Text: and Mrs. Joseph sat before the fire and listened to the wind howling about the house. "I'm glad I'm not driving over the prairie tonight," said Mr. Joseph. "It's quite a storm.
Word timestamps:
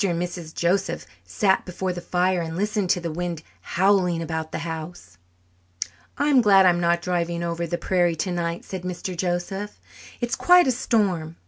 and 0.09 0.19
Mrs. 0.19 0.55
Joseph 0.55 1.05
sat 1.25 1.63
before 1.63 1.93
the 1.93 2.01
fire 2.01 2.41
and 2.41 2.57
listened 2.57 2.89
to 2.89 2.99
the 2.99 3.11
wind 3.11 3.43
howling 3.61 4.19
about 4.23 4.51
the 4.51 4.57
house. 4.65 5.19
"I'm 6.17 6.41
glad 6.41 6.65
I'm 6.65 6.79
not 6.81 7.03
driving 7.03 7.43
over 7.43 7.67
the 7.67 7.77
prairie 7.77 8.15
tonight," 8.15 8.65
said 8.65 8.81
Mr. 8.81 9.15
Joseph. 9.15 9.79
"It's 10.19 10.33
quite 10.35 10.65
a 10.65 10.71
storm. 10.71 11.35